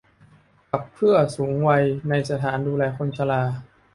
[0.69, 3.41] กับเพื่อสูงวัยในสถานดูแลคนชรา